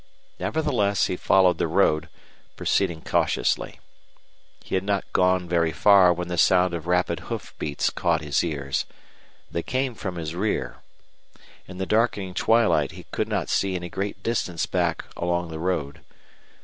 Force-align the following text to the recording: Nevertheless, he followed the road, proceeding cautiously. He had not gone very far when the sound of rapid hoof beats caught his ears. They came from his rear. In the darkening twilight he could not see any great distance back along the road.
Nevertheless, 0.39 1.05
he 1.05 1.15
followed 1.15 1.59
the 1.59 1.67
road, 1.67 2.09
proceeding 2.55 3.01
cautiously. 3.03 3.79
He 4.63 4.73
had 4.73 4.83
not 4.83 5.05
gone 5.13 5.47
very 5.47 5.71
far 5.71 6.11
when 6.11 6.27
the 6.27 6.39
sound 6.39 6.73
of 6.73 6.87
rapid 6.87 7.19
hoof 7.29 7.53
beats 7.59 7.91
caught 7.91 8.21
his 8.21 8.43
ears. 8.43 8.85
They 9.51 9.61
came 9.61 9.93
from 9.93 10.15
his 10.15 10.33
rear. 10.33 10.77
In 11.67 11.77
the 11.77 11.85
darkening 11.85 12.33
twilight 12.33 12.93
he 12.93 13.03
could 13.11 13.27
not 13.27 13.47
see 13.49 13.75
any 13.75 13.89
great 13.89 14.23
distance 14.23 14.65
back 14.65 15.05
along 15.15 15.49
the 15.49 15.59
road. 15.59 16.01